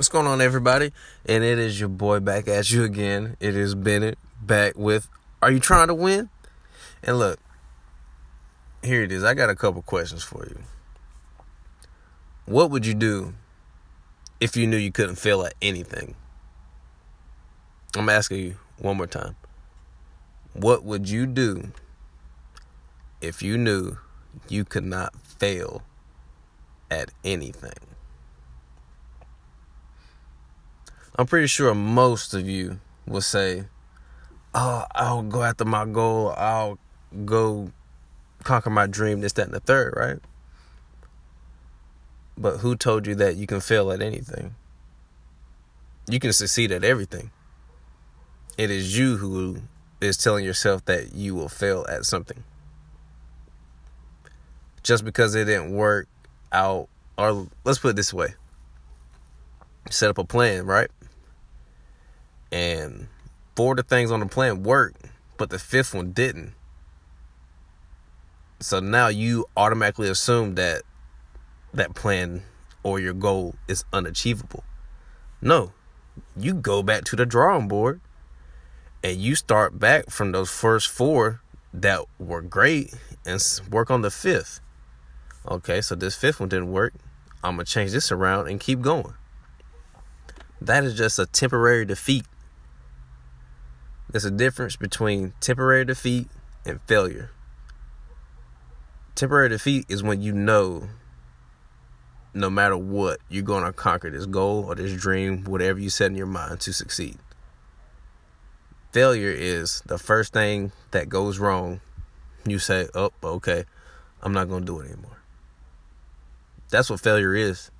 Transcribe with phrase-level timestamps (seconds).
[0.00, 0.92] What's going on, everybody?
[1.26, 3.36] And it is your boy back at you again.
[3.38, 5.10] It is Bennett back with
[5.42, 6.30] Are You Trying to Win?
[7.02, 7.38] And look,
[8.82, 9.22] here it is.
[9.22, 10.58] I got a couple questions for you.
[12.46, 13.34] What would you do
[14.40, 16.14] if you knew you couldn't fail at anything?
[17.94, 19.36] I'm asking you one more time.
[20.54, 21.72] What would you do
[23.20, 23.98] if you knew
[24.48, 25.82] you could not fail
[26.90, 27.89] at anything?
[31.20, 33.64] I'm pretty sure most of you will say,
[34.54, 36.32] Oh, I'll go after my goal.
[36.34, 36.78] I'll
[37.26, 37.72] go
[38.42, 40.18] conquer my dream, this, that, and the third, right?
[42.38, 44.54] But who told you that you can fail at anything?
[46.08, 47.30] You can succeed at everything.
[48.56, 49.58] It is you who
[50.00, 52.44] is telling yourself that you will fail at something.
[54.82, 56.08] Just because it didn't work
[56.50, 58.36] out, or let's put it this way
[59.90, 60.90] set up a plan, right?
[62.52, 63.08] And
[63.54, 66.54] four of the things on the plan worked, but the fifth one didn't.
[68.60, 70.82] So now you automatically assume that
[71.72, 72.42] that plan
[72.82, 74.64] or your goal is unachievable.
[75.40, 75.72] No,
[76.36, 78.00] you go back to the drawing board
[79.02, 81.40] and you start back from those first four
[81.72, 82.92] that were great
[83.24, 84.60] and work on the fifth.
[85.48, 86.92] Okay, so this fifth one didn't work.
[87.42, 89.14] I'm going to change this around and keep going.
[90.60, 92.26] That is just a temporary defeat
[94.12, 96.28] there's a difference between temporary defeat
[96.66, 97.30] and failure.
[99.14, 100.88] Temporary defeat is when you know
[102.32, 106.10] no matter what, you're going to conquer this goal or this dream, whatever you set
[106.10, 107.18] in your mind to succeed.
[108.92, 111.80] Failure is the first thing that goes wrong.
[112.44, 113.64] You say, oh, okay,
[114.22, 115.18] I'm not going to do it anymore.
[116.70, 117.70] That's what failure is.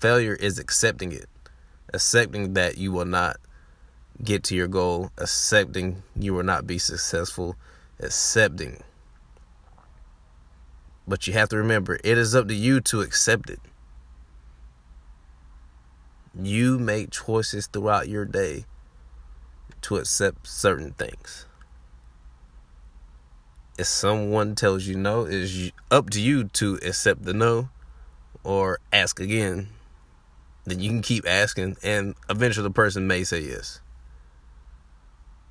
[0.00, 1.28] Failure is accepting it,
[1.92, 3.36] accepting that you will not
[4.22, 7.56] get to your goal, accepting you will not be successful,
[8.00, 8.82] accepting.
[11.06, 13.60] But you have to remember, it is up to you to accept it.
[16.40, 18.66] You make choices throughout your day
[19.82, 21.46] to accept certain things.
[23.78, 27.70] If someone tells you no, it's up to you to accept the no
[28.42, 29.68] or ask again.
[30.64, 33.80] Then you can keep asking, and eventually the person may say yes.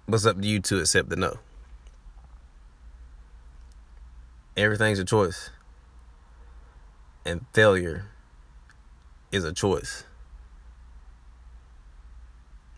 [0.10, 1.38] It's up to you to accept the no.
[4.56, 5.50] Everything's a choice.
[7.26, 8.06] And failure
[9.34, 10.06] is a choice.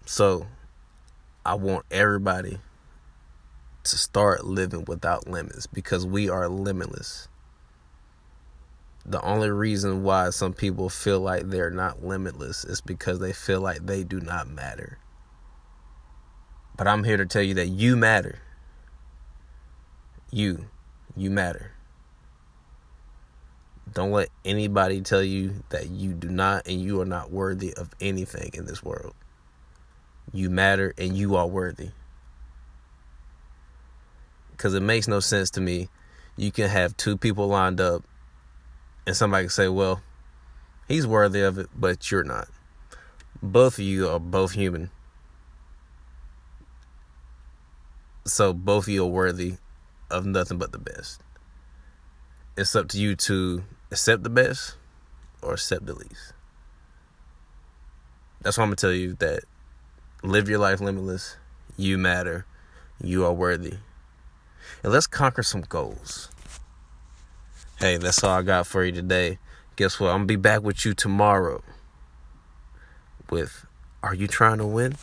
[0.08, 0.48] So,
[1.46, 2.58] I want everybody
[3.84, 7.28] to start living without limits because we are limitless.
[9.06, 13.62] The only reason why some people feel like they're not limitless is because they feel
[13.62, 14.98] like they do not matter.
[16.80, 18.40] But I'm here to tell you that you matter.
[20.32, 20.68] You,
[21.14, 21.74] you matter.
[23.94, 27.90] Don't let anybody tell you that you do not and you are not worthy of
[28.00, 29.14] anything in this world.
[30.32, 31.90] You matter and you are worthy.
[34.52, 35.90] Because it makes no sense to me.
[36.38, 38.06] You can have two people lined up
[39.06, 40.02] and somebody can say, well,
[40.88, 42.48] he's worthy of it, but you're not.
[43.44, 44.92] Both of you are both human.
[48.26, 49.56] So both of you are worthy
[50.10, 51.22] of nothing but the best.
[52.58, 54.76] It's up to you to accept the best
[55.42, 56.34] or accept the least.
[58.42, 59.44] That's why I'm gonna tell you that
[60.24, 61.38] live your life limitless.
[61.78, 62.46] You matter.
[63.02, 63.78] You are worthy.
[64.84, 66.30] And let's conquer some goals.
[67.80, 69.40] Hey, that's all I got for you today.
[69.76, 70.10] Guess what?
[70.10, 71.64] I'm gonna be back with you tomorrow
[73.30, 73.66] with
[74.04, 74.96] Are You Trying to Win?